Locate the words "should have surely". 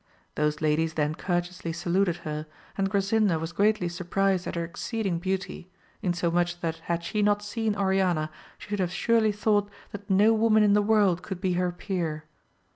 8.69-9.31